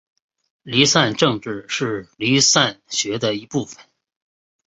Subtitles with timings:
[0.63, 3.85] 离散政治是离散学的一部份。